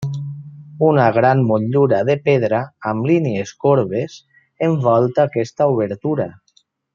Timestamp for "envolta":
4.71-5.27